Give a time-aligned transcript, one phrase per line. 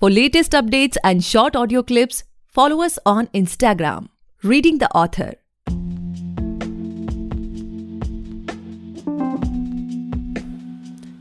[0.00, 4.08] For latest updates and short audio clips, follow us on Instagram,
[4.42, 5.34] Reading the Author.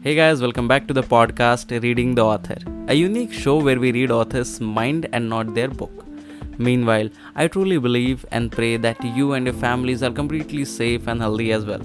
[0.02, 2.58] Hey guys, welcome back to the podcast Reading the Author,
[2.88, 6.06] a unique show where we read authors' mind and not their book.
[6.58, 11.22] Meanwhile, I truly believe and pray that you and your families are completely safe and
[11.22, 11.82] healthy as well.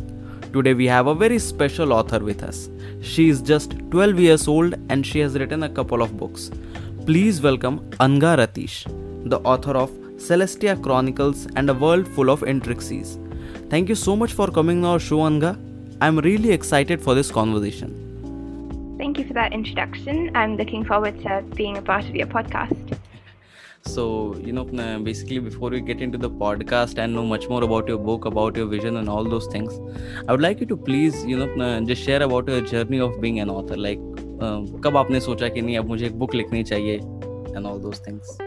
[0.55, 2.71] Today, we have a very special author with us.
[3.03, 6.51] She is just 12 years old and she has written a couple of books.
[7.09, 8.85] Please welcome Anga Ratish,
[9.31, 13.19] the author of Celestia Chronicles and a World Full of Intricacies.
[13.71, 15.59] Thank you so much for coming on our show, Anga.
[16.03, 17.95] I'm really excited for this conversation.
[18.99, 20.37] Thank you for that introduction.
[20.37, 22.99] I'm looking forward to being a part of your podcast.
[23.87, 24.65] So, you know,
[24.99, 28.55] basically, before we get into the podcast and know much more about your book, about
[28.55, 29.73] your vision, and all those things,
[30.29, 33.41] I would like you to please, you know, just share about your journey of being
[33.41, 33.79] an author.
[33.79, 33.99] Like,
[34.41, 38.39] कब आपने सोचा कि नहीं अब मुझे एक book लिखनी चाहिए and all those things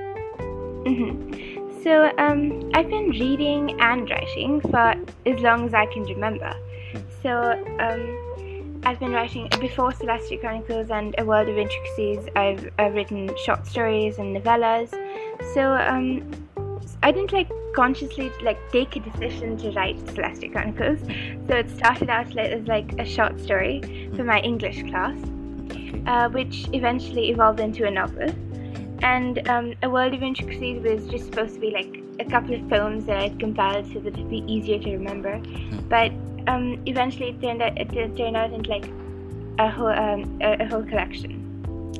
[1.83, 2.41] So um,
[2.75, 4.93] I've been reading and writing for
[5.31, 6.51] as long as I can remember.
[6.91, 6.99] Hmm.
[7.23, 7.31] So
[7.79, 12.27] um, I've been writing before Celestia Chronicles and A World of Intricacies.
[12.35, 14.91] I've, I've written short stories and novellas.
[15.55, 16.29] So um,
[17.01, 20.99] I didn't like consciously like take a decision to write Celestia Chronicles.
[20.99, 21.47] Hmm.
[21.47, 23.81] So it started out as like a short story
[24.15, 24.27] for hmm.
[24.27, 25.17] my English class,
[26.05, 28.29] uh, which eventually evolved into a novel.
[29.03, 32.69] And um, A World of Intricacies was just supposed to be like a couple of
[32.69, 35.41] poems that I'd compiled so that it'd be easier to remember.
[35.89, 36.11] But
[36.47, 38.87] um, eventually it turned out it turned out into like
[39.59, 41.31] a whole um, a, a, whole collection.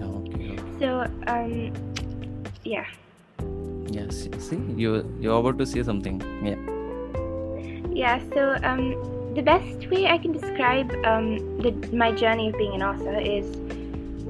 [0.02, 0.58] Oh, okay.
[0.80, 1.74] So um,
[2.64, 2.86] yeah.
[3.88, 4.30] Yes.
[4.40, 6.22] See, you you're about to say something.
[6.44, 6.60] Yeah.
[7.92, 8.22] Yeah.
[8.34, 12.84] So um, the best way I can describe um, the, my journey of being an
[12.84, 13.46] author is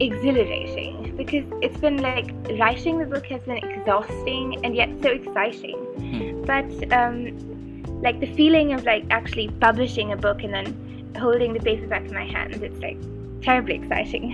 [0.02, 5.78] exhilarating because it's been like writing the book has been exhausting and yet so exciting.
[5.78, 6.44] Hmm.
[6.52, 11.60] But um, like the feeling of like actually publishing a book and then holding the
[11.60, 12.98] paperback in my hands, it's like
[13.42, 14.26] terribly exciting.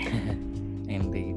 [0.90, 1.36] Indeed.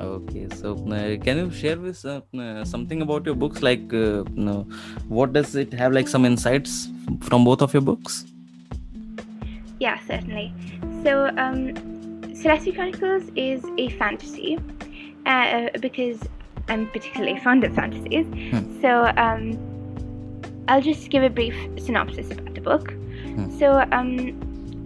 [0.00, 3.62] Okay, so uh, can you share with uh, uh, something about your books?
[3.62, 4.24] Like, uh,
[5.06, 5.92] what does it have?
[5.92, 6.88] Like some insights
[7.20, 8.24] from both of your books?
[9.78, 10.52] Yeah, certainly.
[11.04, 11.93] So, um,
[12.44, 14.58] Celestia Chronicles is a fantasy
[15.24, 16.20] uh, because
[16.68, 18.26] I'm particularly fond of fantasies.
[18.26, 18.80] Hmm.
[18.82, 22.90] So, um, I'll just give a brief synopsis about the book.
[22.90, 23.58] Hmm.
[23.58, 24.38] So, um,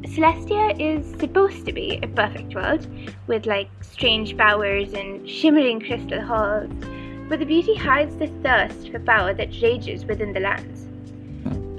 [0.02, 2.86] Celestia is supposed to be a perfect world
[3.26, 6.70] with like strange powers and shimmering crystal halls,
[7.28, 10.86] but the beauty hides the thirst for power that rages within the lands.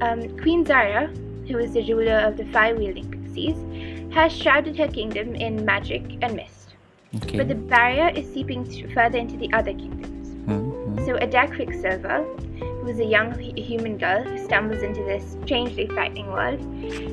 [0.02, 1.08] Um, Queen Zara,
[1.48, 3.56] who is the ruler of the fire wielding pixies,
[4.12, 6.76] has shrouded her kingdom in magic and mist.
[7.16, 7.38] Okay.
[7.38, 10.30] But the barrier is seeping further into the other kingdoms.
[10.48, 11.06] Mhm.
[11.06, 12.24] So Ada Quicksilver,
[12.60, 16.60] who is a young human girl who stumbles into this strangely frightening world,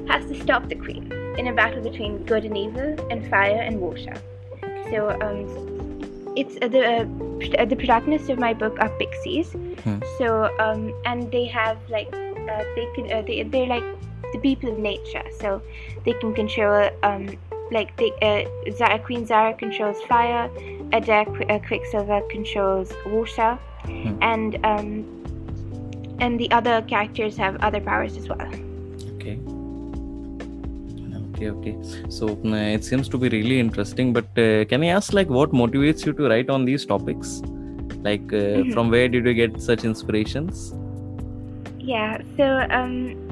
[0.08, 3.80] has to stop the queen in a battle between good and evil and fire and
[3.80, 4.14] water.
[4.90, 5.46] So um,
[6.36, 7.04] it's uh, the uh,
[7.58, 9.52] uh, the protagonists of my book are pixies.
[9.84, 9.98] Hmm.
[10.18, 13.84] So um, and they have like uh, they can uh, they they're like
[14.32, 15.24] the people of nature.
[15.40, 15.62] So
[16.04, 17.36] they can control um,
[17.70, 20.50] like they, uh, Zara, Queen Zara controls fire,
[20.92, 24.18] Adair uh, Quicksilver controls water, Hmm.
[24.22, 25.04] and um,
[26.20, 28.40] and the other characters have other powers as well.
[29.16, 29.38] Okay.
[31.34, 31.76] Okay, okay.
[32.08, 34.12] So uh, it seems to be really interesting.
[34.12, 37.42] But uh, can I ask, like, what motivates you to write on these topics?
[38.02, 38.72] Like, uh, Mhm.
[38.72, 40.72] from where did you get such inspirations?
[41.78, 43.25] Yeah, so um,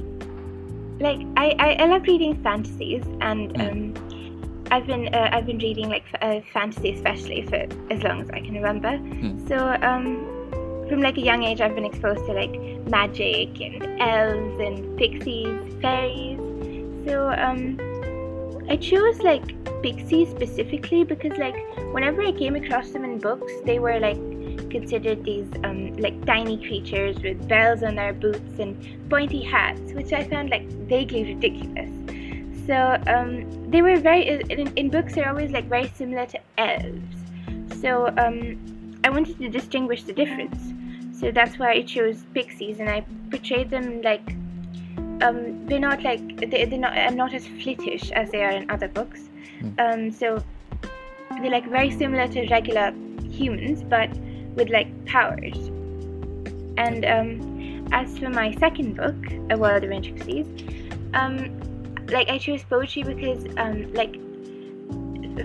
[1.01, 3.71] like I, I, I love reading fantasies, and Mm.
[3.71, 8.31] um, I've been uh, I've been reading like uh, fantasy especially for as long as
[8.31, 8.89] I can remember.
[8.99, 9.47] Mm.
[9.49, 9.57] So
[9.87, 12.55] um, from like a young age, I've been exposed to like
[12.89, 16.39] magic and elves and pixies, fairies.
[17.07, 17.79] So um,
[18.69, 19.45] I chose like
[19.83, 21.57] pixies specifically because like
[21.93, 24.19] whenever I came across them in books, they were like
[24.75, 28.73] considered these um, like tiny creatures with bells on their boots and
[29.09, 31.93] pointy hats, which I found like vaguely ridiculous.
[32.67, 32.77] So
[33.07, 33.31] um,
[33.71, 37.19] they were very in, in books they're always like very similar to elves.
[37.81, 38.39] So um,
[39.05, 40.61] I wanted to distinguish the difference.
[41.21, 44.27] So that's why I chose pixies and I portrayed them like
[45.23, 48.69] um, they're not like they, they're not uh, not as flittish as they are in
[48.71, 49.21] other books.
[49.79, 50.43] Um, so
[51.41, 52.93] they're like very similar to regular
[53.31, 54.11] humans, but
[54.55, 55.57] with like powers.
[56.77, 59.17] And um, as for my second book,
[59.51, 60.47] A World of Intricacies,
[61.15, 61.61] um,
[62.09, 64.15] like I chose poetry because um, like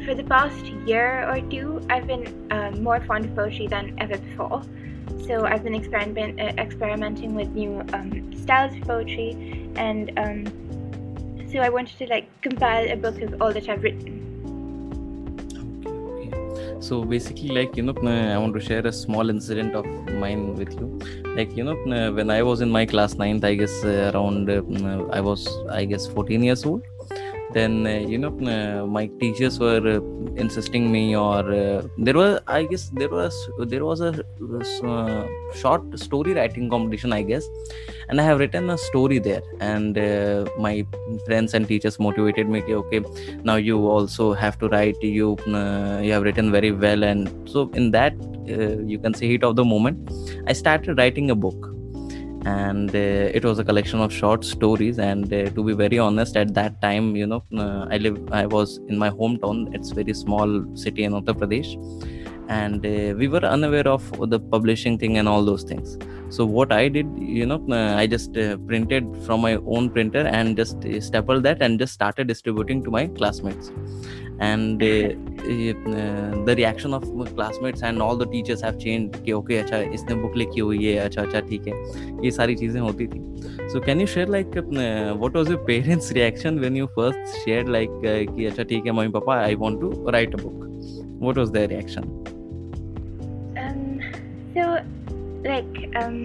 [0.05, 4.17] for the past year or two, I've been um, more fond of poetry than ever
[4.17, 4.61] before.
[5.25, 11.59] So I've been experiment, uh, experimenting with new um, styles of poetry, and um, so
[11.59, 14.18] I wanted to like compile a book of all that I've written.
[16.79, 20.73] So basically, like you know, I want to share a small incident of mine with
[20.79, 20.99] you.
[21.35, 21.75] Like you know,
[22.13, 24.61] when I was in my class ninth, I guess uh, around uh,
[25.11, 26.83] I was I guess 14 years old
[27.53, 30.01] then uh, you know uh, my teachers were uh,
[30.35, 33.35] insisting me or uh, there was i guess there was
[33.71, 34.11] there was a
[34.93, 35.27] uh,
[35.61, 37.45] short story writing competition i guess.
[38.09, 39.43] And i have written a story there.
[39.59, 40.85] And uh, my
[41.25, 43.01] friends and teachers motivated me okay
[43.43, 44.97] now you also have to write.
[45.01, 47.03] You you have written very well.
[47.03, 48.13] And so in that
[48.47, 50.09] you can say heat of the moment
[50.47, 51.78] i started writing a book
[52.49, 56.35] and uh, it was a collection of short stories and uh, to be very honest
[56.43, 59.57] at that time you know uh, i live i was in my hometown.
[59.75, 60.49] It's very small
[60.83, 61.71] city in uttar pradesh.
[62.61, 65.89] And uh, we were unaware of the publishing thing and all those things.
[66.35, 67.07] So what i did
[67.39, 71.61] you know uh, i just uh, printed from my own printer and just stapled that
[71.65, 73.71] and just started distributing to my classmates
[74.40, 77.04] and the reaction of
[77.36, 80.96] classmates and all the teachers have changed कि okay अच्छा इसने book लिखी हुई है
[81.04, 83.20] अच्छा अच्छा ठीक है ये सारी चीजें होती थी
[83.72, 87.68] so can you share like uh, what was your parents reaction when you first shared
[87.76, 90.64] like uh, कि अच्छा ठीक है मम्मी पापा I want to write a book
[91.26, 92.10] what was their reaction
[93.64, 94.00] um
[94.56, 94.66] so
[95.50, 96.18] like um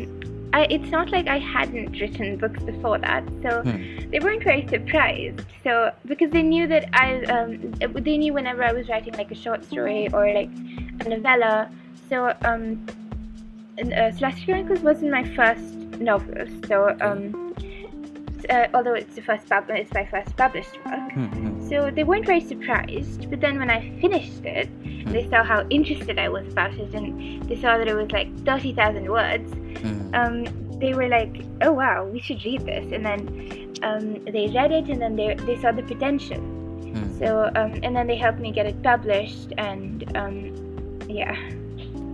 [0.55, 4.09] I, it's not like I hadn't written books before that, so hmm.
[4.11, 5.45] they weren't very surprised.
[5.65, 9.35] So because they knew that I, um, they knew whenever I was writing like a
[9.35, 10.51] short story or like
[11.01, 11.69] a novella.
[12.09, 12.87] So um,
[13.81, 16.47] uh, Celestia Chronicles wasn't my first novel.
[16.69, 17.44] So um,
[18.51, 21.13] uh, although it's the first pub- it's my first published book.
[21.13, 21.69] Hmm.
[21.69, 23.31] So they weren't very surprised.
[23.31, 25.11] But then when I finished it, hmm.
[25.13, 28.29] they saw how interested I was about it, and they saw that it was like
[28.45, 29.51] thirty thousand words
[29.85, 30.15] mm.
[30.15, 34.73] um, they were like, "Oh wow, we should read this," and then um, they read
[34.73, 36.39] it, and then they they saw the potential.
[36.39, 37.19] Mm.
[37.19, 41.37] So um, and then they helped me get it published, and um, yeah.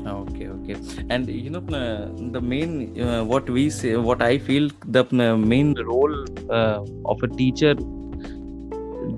[0.07, 0.77] Okay, okay,
[1.11, 5.37] and you know uh, the main uh, what we say, what I feel the uh,
[5.37, 7.75] main role uh, of a teacher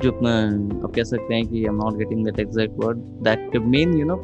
[0.03, 2.99] जो आप कह सकते हैं कि I am not getting that exact word
[3.29, 4.17] that main you know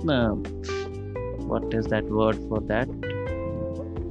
[1.78, 2.88] is that word for that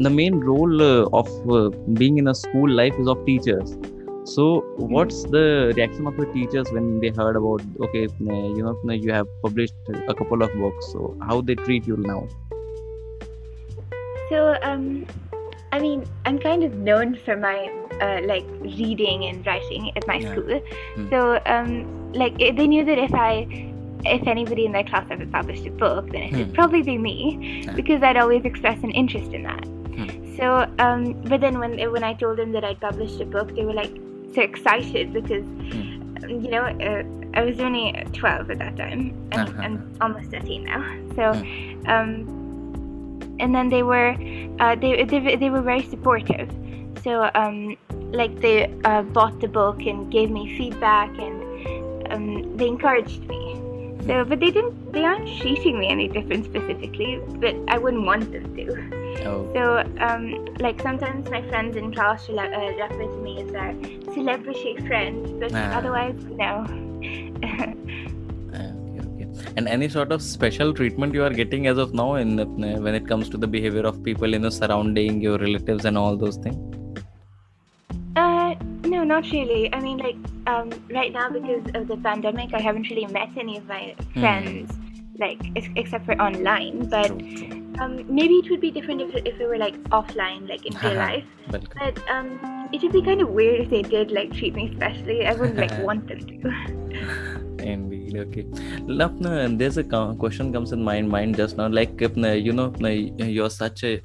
[0.06, 3.76] the main role uh, of uh, being in a school life is of teachers
[4.28, 9.12] so what's the reaction of the teachers when they heard about okay you know you
[9.12, 9.74] have published
[10.10, 12.28] a couple of books so how they treat you now
[14.30, 15.06] so um
[15.72, 17.72] i mean i'm kind of known for my
[18.02, 20.32] uh, like reading and writing at my yeah.
[20.32, 20.62] school
[20.96, 21.10] mm.
[21.10, 23.48] so um like they knew that if i
[24.06, 26.54] if anybody in their class ever published a book, then it would hmm.
[26.54, 27.74] probably be me, yeah.
[27.74, 29.66] because I'd always express an interest in that.
[30.38, 33.66] So, um, but then when when I told them that I'd published a book, they
[33.66, 33.92] were like
[34.34, 36.44] so excited because, mm.
[36.44, 37.04] you know, uh,
[37.38, 39.14] I was only 12 at that time.
[39.32, 39.62] and uh-huh.
[39.62, 40.82] I'm almost 13 now.
[41.16, 41.88] So, mm.
[41.88, 44.16] um, and then they were,
[44.60, 46.50] uh, they, they they were very supportive.
[47.04, 47.78] So, um,
[48.12, 53.48] like they uh, bought the book and gave me feedback and um, they encouraged me.
[54.08, 54.94] So, but they didn't.
[54.94, 58.97] They aren't treating me any different specifically, but I wouldn't want them to.
[59.26, 59.50] Oh.
[59.54, 63.74] So, um, like sometimes my friends in class will, uh, refer to me as their
[64.14, 65.78] celebrity friend, but ah.
[65.78, 66.66] otherwise, no.
[68.54, 69.28] Ah, okay, okay.
[69.58, 72.96] And any sort of special treatment you are getting as of now, in the, when
[72.96, 76.38] it comes to the behavior of people in the surrounding your relatives and all those
[76.38, 76.58] things?
[78.16, 78.56] Uh,
[78.86, 79.72] no, not really.
[79.74, 80.16] I mean, like
[80.48, 84.22] um, right now because of the pandemic, I haven't really met any of my hmm.
[84.22, 84.87] friends, mm.
[85.20, 86.88] Like ex- except for online.
[86.90, 87.12] But
[87.80, 90.98] um, maybe it would be different if, if it were like offline, like in real
[91.08, 91.26] life.
[91.50, 92.40] But um,
[92.74, 95.26] it would be kind of weird if they did like treat me specially.
[95.26, 96.88] I wouldn't like want them to.
[97.60, 98.44] Indeed, okay.
[99.00, 101.68] Lapna, there's a question comes in my mind just now.
[101.68, 104.02] Like, you know, you're such a,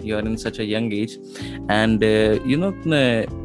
[0.00, 1.16] you're in such a young age,
[1.68, 2.72] and uh, you know,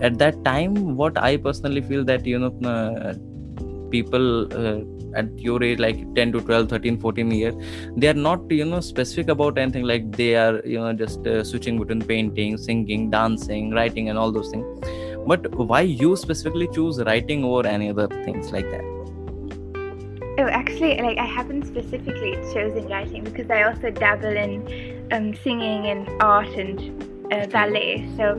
[0.02, 2.52] at that time, what I personally feel that you know,
[3.90, 4.82] people uh,
[5.16, 7.56] at your age like 10 to 12 13 14 years
[7.96, 9.84] they are not you know specific about anything.
[9.84, 14.32] Like they are you know just uh, switching between painting singing dancing writing and all
[14.32, 14.66] those things.
[15.28, 18.82] But why you specifically choose writing over any other things like that?
[20.40, 25.88] Oh, actually, like I haven't specifically chosen writing because I also dabble in um, singing
[25.88, 28.08] and art and uh, ballet.
[28.16, 28.36] So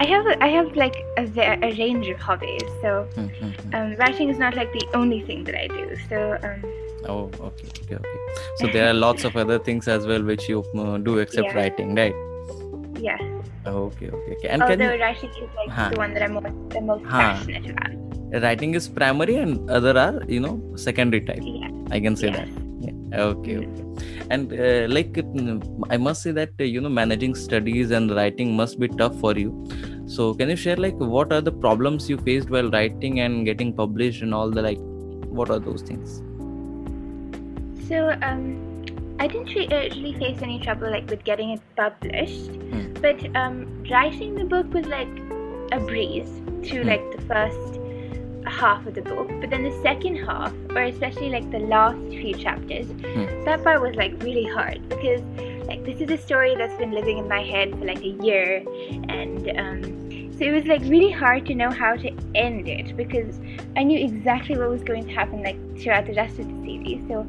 [0.00, 1.24] I have I have like a,
[1.62, 2.62] a range of hobbies.
[2.80, 3.74] So hmm, hmm, hmm.
[3.74, 5.96] um, writing is not like the only thing that I do.
[6.08, 6.62] So um,
[7.06, 8.20] oh okay okay okay
[8.56, 11.56] so there are lots of other things as well which you uh, do except Yeah.
[11.58, 12.14] writing right
[12.98, 13.20] Yes.
[13.66, 15.90] okay okay okay and can Although you, writing is like Huh.
[15.92, 17.20] the one that I'm most, the most Huh.
[17.20, 18.42] passionate about.
[18.42, 21.68] writing is primary and other are you know secondary type Yeah.
[21.90, 22.36] i can say Yes.
[22.38, 22.63] that yeah.
[23.22, 23.84] Okay okay.
[24.30, 28.54] And uh, like mm, i must say that uh, you know managing studies and writing
[28.56, 29.50] must be tough for you.
[30.06, 33.72] So can you share like what are the problems you faced while writing and getting
[33.72, 34.78] published and all the like
[35.40, 36.22] what are those things?
[37.88, 38.84] So um,
[39.18, 42.92] I didn't uh, really face any trouble like with getting it published, Hmm.
[43.00, 45.08] but um, writing the book was like
[45.72, 46.30] a breeze
[46.64, 46.88] through Hmm.
[46.88, 47.83] like the first
[48.46, 52.34] half of the book, but then the second half, or especially like the last few
[52.34, 53.44] chapters, Hmm.
[53.44, 55.22] that part was like really hard because
[55.66, 58.62] like this is a story that's been living in my head for like a year,
[59.08, 59.82] and um,
[60.36, 63.38] so it was like really hard to know how to end it because
[63.76, 67.00] I knew exactly what was going to happen like throughout the rest of the series.
[67.08, 67.26] So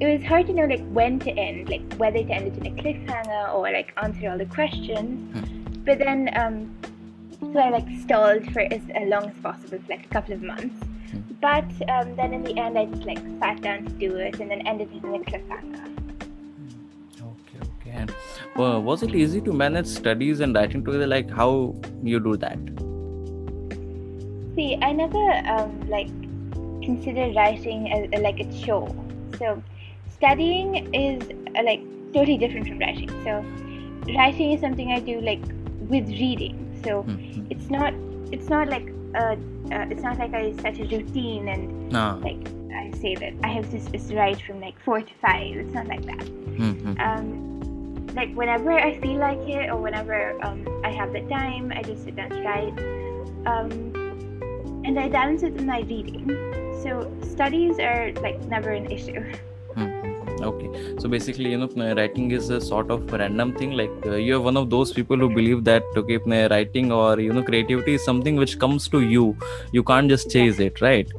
[0.00, 2.66] it was hard to know like when to end, like whether to end it in
[2.66, 5.32] a cliffhanger or like answer all the questions.
[5.86, 6.74] But then, um,
[7.52, 10.42] so I like stalled for as uh, long as possible, for like a couple of
[10.42, 10.86] months.
[11.40, 14.50] But um, then in the end, I just like sat down to do it and
[14.50, 15.90] then ended it in a cliffhanger.
[17.22, 18.10] okay okay and
[18.56, 22.58] uh, was it easy to manage studies and writing together like how you do that
[24.54, 26.08] See, I never um, like
[26.80, 28.94] considered writing as uh, like a chore.
[29.36, 29.60] So
[30.12, 31.22] studying is
[31.56, 31.82] uh, like
[32.12, 33.10] totally different from writing.
[33.24, 33.44] So
[34.14, 35.42] writing is something I do like
[35.80, 36.60] with reading.
[36.84, 37.46] So Mhm.
[37.50, 37.94] it's not
[38.32, 39.36] it's not like a,
[39.72, 42.42] uh, it's not like I set a routine and Ah, like
[42.74, 43.78] I say that I have to
[44.16, 45.56] write from like four to five.
[45.56, 46.24] It's not like that.
[46.58, 46.98] mhm.
[46.98, 47.26] Um,
[48.14, 52.04] like whenever I feel like it or whenever um, I have the time, I just
[52.04, 52.74] sit down to write.
[53.46, 53.70] Um,
[54.84, 56.28] and I balance it with my reading.
[56.82, 59.22] So studies are like never an issue.
[60.44, 63.72] Okay, so basically, you know, uh, writing is a sort of random thing.
[63.72, 67.32] Like uh, you're one of those people who believe that okay, uh, writing or you
[67.32, 69.36] know, creativity is something which comes to you.
[69.72, 71.10] You can't just chase it, right?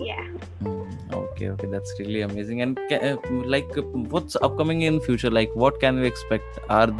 [0.00, 0.26] Yeah.
[0.62, 2.62] Mm, Okay, okay, that's really amazing.
[2.62, 3.82] And uh, like, uh,
[4.14, 5.30] what's upcoming in future?
[5.30, 6.58] Like, what can we expect?
[6.70, 6.90] Are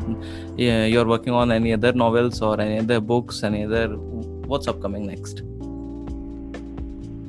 [0.56, 3.42] yeah, you're working on any other novels or any other books?
[3.42, 3.88] Any other?
[4.52, 5.40] What's upcoming next?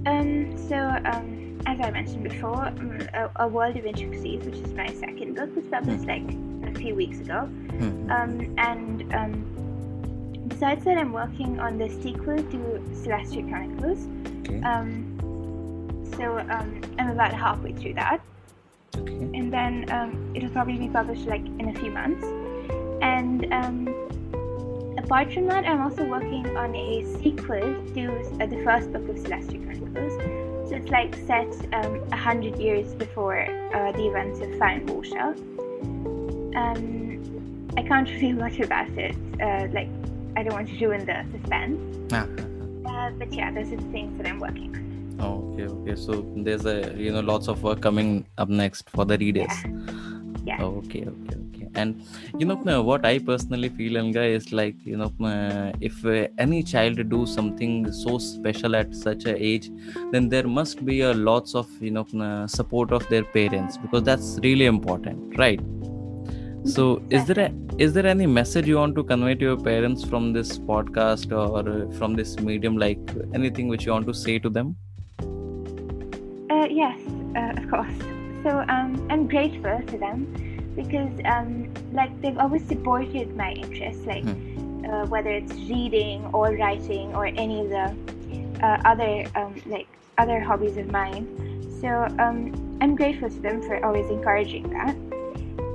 [0.05, 0.75] Um, so
[1.05, 5.35] um, as I mentioned before, um, a, a World of Intricacies, which is my second
[5.35, 6.23] book, was published like
[6.63, 7.41] a few weeks ago.
[7.41, 8.11] Hmm.
[8.11, 12.57] Um, and um, besides that, I'm working on the sequel to
[13.03, 14.07] Celestia Chronicles.
[14.41, 14.61] Okay.
[14.61, 15.17] Um,
[16.15, 18.21] so um, I'm about halfway through that,
[18.97, 19.13] Okay.
[19.13, 22.25] and then um, it'll probably be published like in a few months.
[23.01, 27.61] And um, apart from that, I'm also working on a sequel
[27.95, 30.50] to uh, the first book of Celestia Chronicles.
[30.71, 33.41] So it's like set um, a hundred years before
[33.75, 34.49] uh, the events of
[34.87, 35.35] Water.
[36.55, 39.13] Um, I can't reveal much about it.
[39.41, 39.89] Uh, like
[40.37, 41.77] I don't want to ruin the suspense.
[42.13, 42.23] Ah,
[42.87, 44.71] Uh, but yeah, those are the things that I'm working
[45.19, 45.27] on.
[45.35, 45.95] okay, okay.
[45.99, 49.51] So there's a you know lots of work coming up next for the readers.
[50.45, 50.63] Yeah.
[50.63, 51.40] Okay, okay, okay.
[51.75, 52.03] And
[52.37, 56.27] you know uh, what I personally feel, Anga, is like you know uh, if uh,
[56.37, 59.69] any child do something so special at such a age,
[60.11, 64.03] then there must be a lots of you know uh, support of their parents because
[64.03, 65.61] that's really important, right?
[66.63, 70.03] So is there a, is there any message you want to convey to your parents
[70.03, 72.99] from this podcast or from this medium, like
[73.33, 74.75] anything which you want to say to them?
[76.51, 76.99] Uh, yes,
[77.35, 77.93] uh, of course.
[78.43, 84.25] So um, I'm grateful to them because um, like they've always supported my interests, like
[84.85, 89.87] uh, whether it's reading or writing or any of the uh, other um, like
[90.17, 91.27] other hobbies of mine.
[91.81, 91.87] So
[92.19, 94.95] um, I'm grateful to them for always encouraging that,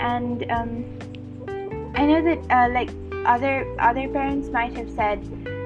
[0.01, 2.91] and um, I know that uh, like
[3.27, 5.21] other other parents might have said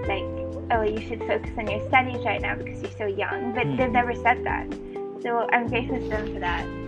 [0.08, 0.24] like,
[0.72, 3.90] oh, you should focus on your studies right now because you're so young, but they've
[3.90, 4.66] never said that.
[5.22, 6.79] So I'm grateful to them for that.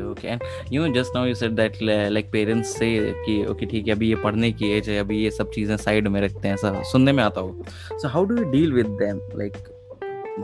[0.00, 0.42] Okay okay and
[0.72, 2.90] you know just now you said that like parents से
[3.26, 6.08] कि okay ठीक है अभी ये पढ़ने की as है अभी ये सब चीज़ें साइड
[6.08, 9.20] में रखते हैं ऐसा सुनने में आता हो so how do you deal with them
[9.38, 9.56] like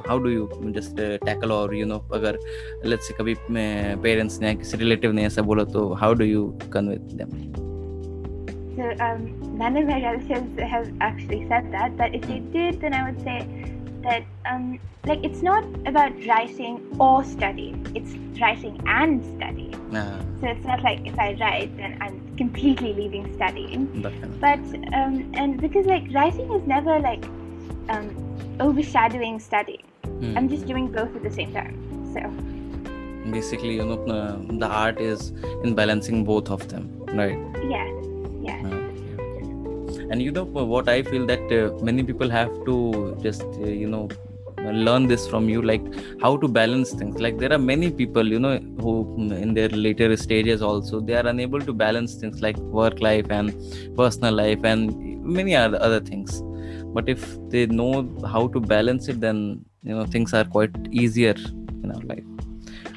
[0.09, 2.39] how do you just tackle और यू नो अगर
[2.87, 6.97] लेट्स से कभी पेरेंट्स ने किसी रिलेटिव ने ऐसा बोला तो how do you convey
[7.15, 7.65] them
[8.77, 9.21] So um,
[9.59, 13.23] none of my relatives have actually said that, but if they did, then I would
[13.23, 13.37] say
[14.07, 19.75] that um, like it's not about writing or studying; it's writing and studying.
[20.41, 23.87] So it's not like if I write, then I'm completely leaving studying.
[24.41, 24.59] But
[24.95, 27.25] um, and because like writing is never like
[27.89, 28.09] um,
[28.61, 29.85] overshadowing studying.
[30.37, 31.75] I'm just doing both at the same time.
[32.15, 32.21] So
[33.31, 35.31] basically you know uh, the art is
[35.65, 37.93] in balancing both of them right yes, yes.
[37.93, 38.16] Okay, okay.
[40.11, 43.67] And you know uh, what i feel that uh, many people have to just uh,
[43.83, 44.09] you know
[44.87, 45.83] learn this from you like
[46.21, 47.21] how to balance things.
[47.21, 51.15] Like there are many people you know who mm, in their later stages also they
[51.15, 53.55] are unable to balance things like work life and
[53.97, 56.43] personal life and many other other things.
[56.95, 61.35] But if they know how to balance it then you know things are quite easier
[61.85, 62.25] in our life.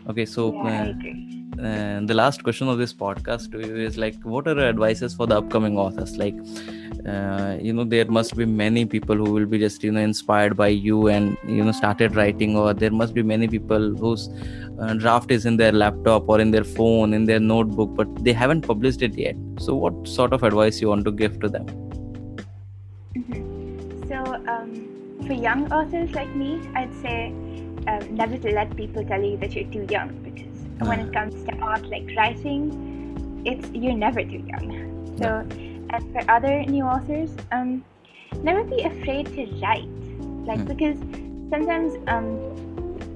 [0.10, 4.16] Okay so Yeah, I and the last question of this podcast to you is like
[4.24, 6.18] what are advices for the upcoming authors?
[6.18, 6.36] Like
[7.08, 10.56] uh, you know there must be many people who will be just you know inspired
[10.56, 14.30] by you and you know started writing or there must be many people whose
[14.80, 18.34] uh, draft is in their laptop or in their phone in their notebook but they
[18.34, 19.36] haven't published it yet.
[19.60, 21.66] So what sort of advice you want to give to them?
[23.16, 24.08] Mhm.
[24.08, 24.72] So, um,
[25.28, 27.34] for young authors like me, I'd say
[27.88, 30.49] um, never to let people tell you that you're too young because
[30.88, 35.16] when it comes to art like writing, it's you're never too young.
[35.18, 35.46] So,
[35.90, 37.84] and for other new authors, um,
[38.44, 39.88] never be afraid to write,
[40.46, 40.66] like Hmm.
[40.66, 40.98] because
[41.50, 42.38] sometimes um,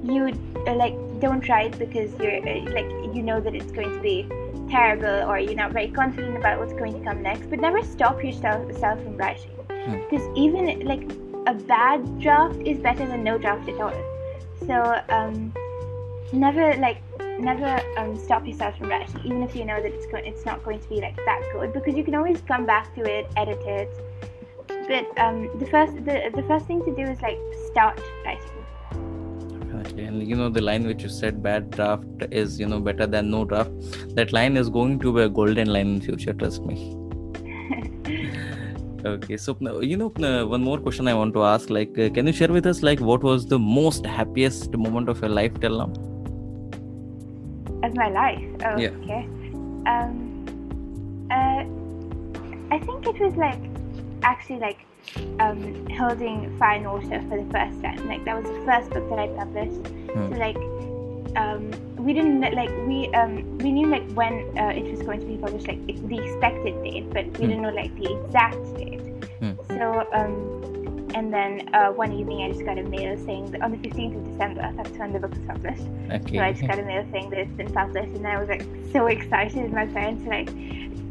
[0.03, 0.33] you
[0.67, 4.27] uh, like don't write because you're uh, like you know that it's going to be
[4.69, 8.23] terrible or you're not very confident about what's going to come next but never stop
[8.23, 9.51] yourself self from writing
[9.85, 9.99] Hmm.
[10.09, 11.03] because even like
[11.47, 13.93] a bad draft is better than no draft at all
[14.65, 15.53] so um
[16.31, 16.97] never like
[17.39, 20.63] never um, stop yourself from writing even if you know that it's going it's not
[20.63, 23.61] going to be like that good because you can always come back to it edit
[23.65, 23.89] it
[24.87, 27.39] but um the first the, the first thing to do is like
[27.71, 28.49] start writing.
[29.97, 33.29] And you know, the line which you said, bad draft is, you know, better than
[33.29, 33.71] no draft.
[34.15, 36.95] That line is going to be a golden line in future, trust me.
[39.05, 40.07] okay, so you know,
[40.47, 41.69] one more question I want to ask.
[41.69, 45.21] Like, uh, can you share with us, like, what was the most happiest moment of
[45.21, 46.12] your life till now?
[47.83, 48.43] Of my life.
[48.65, 48.89] Oh, Yeah.
[49.03, 49.27] okay.
[49.85, 51.63] Um, uh,
[52.73, 53.59] I think it was like
[54.23, 54.79] actually like
[55.39, 58.07] um, holding and Water for the first time.
[58.07, 59.87] Like that was the first book that I published.
[60.13, 60.31] Hmm.
[60.31, 60.57] So like
[61.37, 65.25] um, we didn't like we um, we knew like when uh, it was going to
[65.25, 67.49] be published, like the expected date, but we Hmm.
[67.49, 69.01] didn't know like the exact date.
[69.39, 69.51] Hmm.
[69.67, 70.72] So um,
[71.15, 74.15] and then uh, one evening I just got a mail saying that on the 15th
[74.17, 75.83] of December, that's when the book was published.
[76.11, 76.37] Okay.
[76.37, 78.65] So I just got a mail saying that it's been published, and I was like
[78.91, 79.57] so excited.
[79.57, 80.49] And my parents were like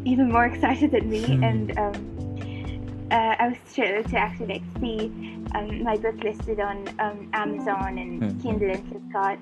[0.04, 1.44] even more excited than me, Hmm.
[1.44, 5.12] and um, uh, I was thrilled to actually like see
[5.54, 8.40] um, my book listed on um, Amazon and Hmm.
[8.40, 9.38] Kindle and Flipkart,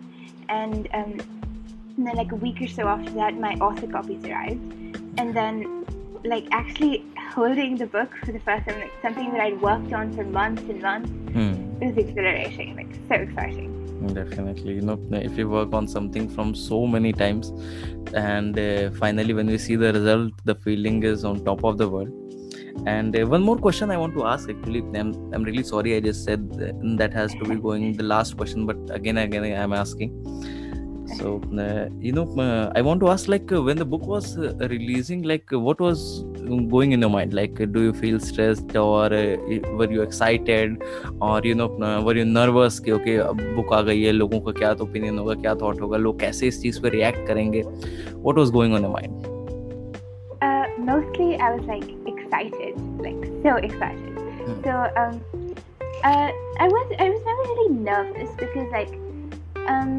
[0.48, 1.18] and, um,
[1.96, 4.60] and then like a week or so after that, my author copies arrived,
[5.18, 5.86] and then
[6.24, 10.12] like actually holding the book for the first time, like something that I'd worked on
[10.12, 11.52] for months and months, Hmm.
[11.80, 13.68] it was exhilarating, like so exciting.
[14.14, 17.52] Definitely, you know, if you work on something from so many times,
[18.14, 21.88] and uh, finally when we see the result, the feeling is on top of the
[21.88, 22.08] world.
[22.86, 26.00] And uh, one more question I want to ask actually, I'm, I'm really sorry I
[26.00, 26.50] just said
[26.98, 30.12] that, has to be going the last question, but again, again, I'm asking.
[31.18, 34.38] So, uh, you know, uh, I want to ask like uh, when the book was
[34.38, 36.24] uh, releasing, like what was
[36.58, 37.34] going in your mind?
[37.34, 39.36] Like, uh, do you feel stressed or uh,
[39.76, 40.76] were you excited?
[41.22, 41.66] और you know
[42.06, 45.34] were you nervous कि okay अब book आ गई है लोगों का क्या opinion होगा
[45.34, 48.92] क्या थॉट होगा लोग कैसे इस चीज़ पे रिएक्ट करेंगे what was going on your
[48.92, 49.28] mind
[50.42, 54.20] Uh, mostly I was like excited, like so excited.
[54.36, 54.54] Hmm.
[54.66, 55.18] So um,
[56.10, 56.30] uh,
[56.66, 58.94] I was I was never really nervous because like
[59.74, 59.92] um,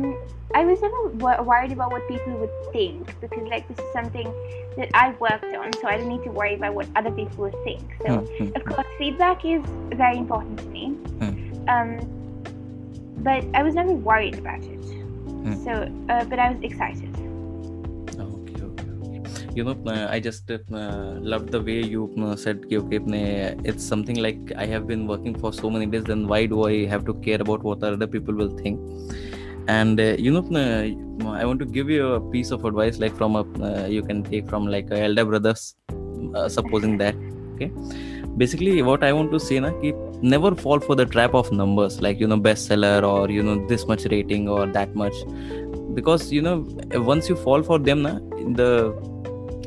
[0.54, 4.32] I was never worried about what people would think because, like, this is something
[4.78, 7.56] that I've worked on, so I don't need to worry about what other people would
[7.64, 7.82] think.
[8.02, 8.56] So, mm-hmm.
[8.56, 8.70] of hmm.
[8.70, 11.70] course, feedback is very important to me, mm.
[11.70, 11.90] um,
[13.24, 14.82] but I was never worried about it.
[14.82, 15.64] Mm.
[15.64, 15.72] So,
[16.14, 17.16] uh, but I was excited.
[18.20, 19.52] Oh, okay, okay.
[19.56, 23.00] You know, uh, I just uh, loved the way you uh, said, okay,
[23.64, 26.86] it's something like I have been working for so many days, then why do I
[26.88, 28.80] have to care about what other people will think?
[29.68, 33.16] And uh, you know uh, i want to give you a piece of advice like
[33.16, 35.76] from a uh, you can take from like a elder brothers
[36.36, 37.16] uh, supposing that
[37.56, 37.72] okay?
[38.38, 39.72] Basically what i want to say na
[40.22, 43.86] never fall for the trap of numbers like you know bestseller or you know this
[43.88, 45.14] much rating or that much.
[45.94, 48.20] Because you know once you fall for them na
[48.60, 48.94] the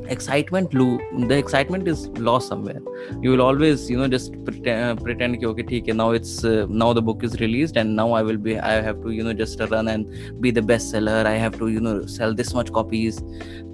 [0.08, 2.80] excitement lo- the excitement is lost somewhere.
[3.22, 6.92] You will always you know just pretend, pretend ki, okay theek now it's uh, now
[6.92, 9.60] the book is released and now i will be i have to you know just
[9.70, 13.22] run and be the bestseller i have to you know sell this much copies.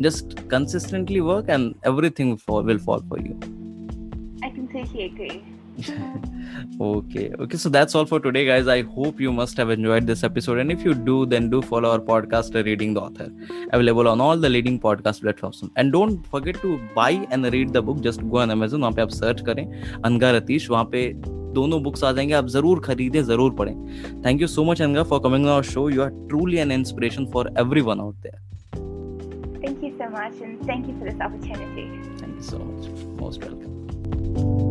[0.00, 3.38] Just consistently work and everything fall, will fall for you.
[4.42, 5.44] I completely agree.
[6.80, 10.22] Okay okay so that's all for today guys i hope you must have enjoyed this
[10.24, 13.28] episode and if you do then do follow our podcast reading the author
[13.72, 17.82] available on all the leading podcast platforms and don't forget to buy and read the
[17.82, 19.64] book just go on amazon वहाँ पे आप search करें
[20.04, 21.12] अनगा रतीश वहाँ पे
[21.54, 23.74] दोनों books आ जाएँगे आप ज़रूर खरीदें ज़रूर पढ़ें
[24.26, 27.52] थैंक यू सो मच अनगा for coming our show you are truly an inspiration for
[27.90, 28.48] everyone out there
[29.62, 31.84] Thank you so much, and thank you for this opportunity.
[32.16, 32.90] Thank you so much.
[33.20, 34.69] Most welcome.